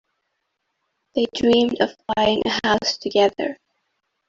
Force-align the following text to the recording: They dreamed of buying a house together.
They 1.13 1.27
dreamed 1.35 1.79
of 1.79 1.95
buying 2.17 2.41
a 2.47 2.67
house 2.67 2.97
together. 2.97 3.59